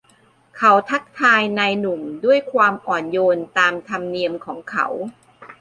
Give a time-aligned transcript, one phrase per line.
[0.57, 4.85] เขาทักทายนายหนุ่มด้วยความอ่อนโยนตามธรรมเนียมของเขา